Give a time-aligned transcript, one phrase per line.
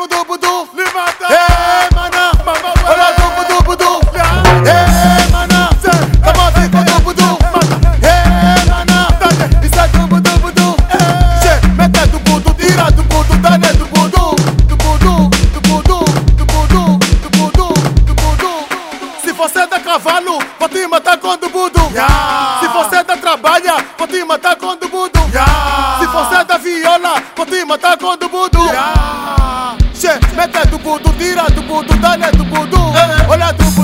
[0.00, 1.26] com o dubu du, levanta.
[1.28, 2.32] Ei, mana,
[2.88, 4.00] olha dubu dubu du.
[4.16, 5.68] Ei, mana,
[6.24, 7.38] tamo aqui com o dubu du.
[8.02, 9.08] Ei, mana,
[9.62, 10.74] isso é dubu dubu du.
[11.42, 14.36] Che, mete dubu du, tira dubu du, dá né dubu du.
[14.68, 16.04] Dubu du, dubu du,
[16.38, 17.74] dubu du, dubu du,
[18.06, 19.20] dubu du.
[19.22, 21.80] Se você dá cavalo, vou te matar com dubu du.
[22.60, 25.20] Se você dá trabalha, vou te matar com dubu du.
[25.98, 28.60] Se você dá viola, vou te matar com dubu du.
[30.00, 32.90] Che, mete tu puto, tira tu puto, dale tu puto.
[33.26, 33.79] Hola tu puto.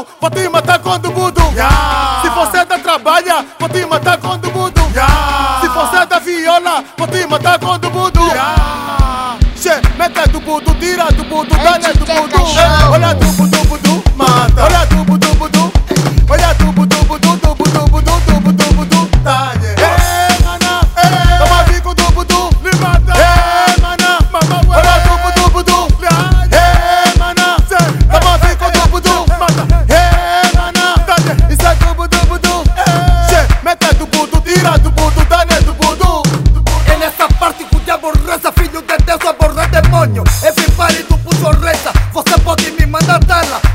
[0.00, 1.42] Cavalo, vou te matar com dubu du.
[2.22, 4.80] Se você dá trabalha, vou te matar com dubu du.
[5.60, 8.20] Se você dá viola, vou te matar com dubu du.
[9.56, 12.28] Che, mete dubu du, tira dubu du, dá né dubu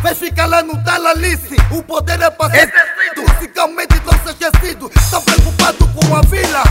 [0.05, 1.57] vai ficar lá no talalice.
[1.71, 4.91] O poder é pra ser exercido, musicalmente não ser esquecido.
[5.09, 6.63] Tão preocupado com a vila,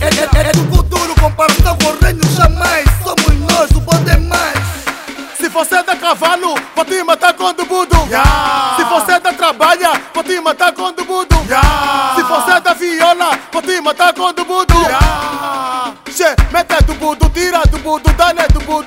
[0.00, 2.86] é, é, é do futuro, comparação com o reino jamais.
[3.04, 4.58] Somos nós, o bom demais.
[5.36, 8.08] Se você dá cavalo, vou te matar com dubu du.
[8.76, 11.36] Se você dá trabalha, vou te matar com dubu du.
[12.16, 14.78] Se você dá viola, vou te matar com dubu du.
[16.10, 18.82] Che, mete dubu du, tira dubu du, dá né dubu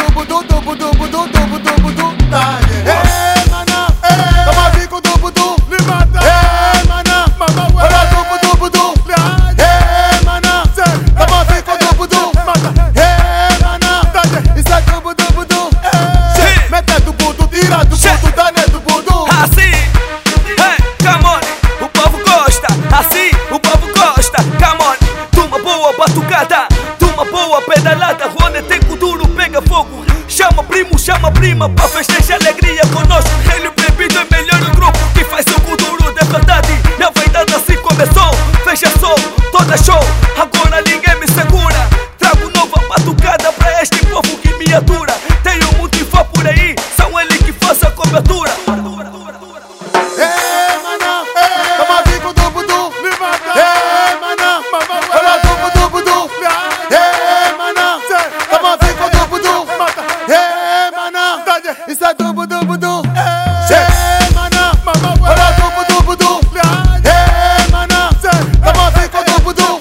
[0.00, 2.06] dubu du, dubu dubu du, dubu dubu du.
[2.30, 3.39] Tá,
[30.80, 33.30] primo, chama prima, pra festejar alegria conosco.
[33.54, 34.79] Ele bebido é melhor o grupo que
[61.88, 63.02] Isso é dubu dubu, dum.
[63.70, 66.40] Ei, mana, mamá, olha dubu dubu, dum.
[67.04, 69.78] É, mana, tamo fico dubu dum.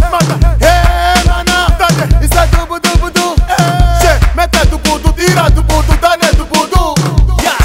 [0.62, 1.68] Ei, mana,
[2.22, 3.36] isso é dubu dubu dum.
[4.36, 6.96] Mete do budu, tira do budu, dane do budu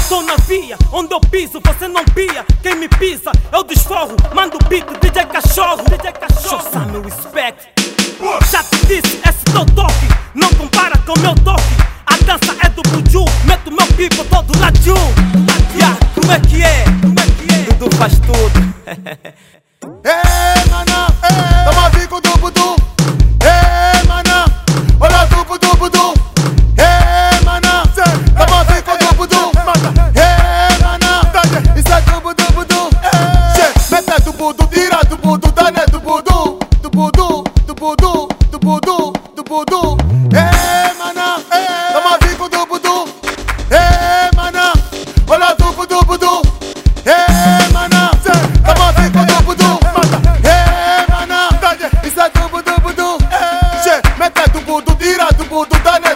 [0.09, 2.45] tô na via, onde eu piso, você não pia.
[2.61, 4.15] Quem me pisa, eu desforro.
[4.33, 5.83] Mando beat, DJ cachorro.
[5.89, 6.61] DJ cachorro.
[6.61, 7.69] Show some respect.
[8.51, 10.14] Já te disse, esse teu toque.
[15.75, 16.83] Yeah, como é que é?
[17.01, 17.73] Como é que é?
[17.73, 18.75] Dudu faz tudo.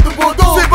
[0.04, 0.69] de Bordeaux